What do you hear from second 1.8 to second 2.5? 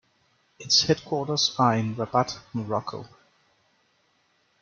Rabat,